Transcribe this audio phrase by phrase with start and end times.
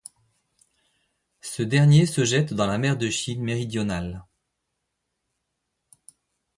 [1.41, 4.25] Ce dernier se jette dans la Mer de Chine méridionale.